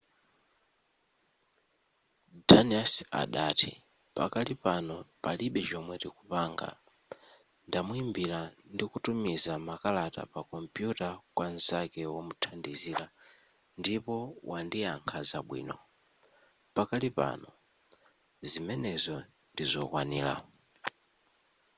[2.47, 3.71] danius adati
[4.15, 6.69] pakali pano palibe chomwe tikupanga
[7.67, 8.39] ndamuimbira
[8.73, 13.05] ndi kutumiza makalata pa kompuyuta kwa nzake womuthandizira
[13.79, 14.15] ndipo
[14.49, 15.75] wandiyakha zabwino
[16.75, 17.49] pakali pano
[18.49, 19.15] zimenezo
[19.51, 20.33] ndizokwanira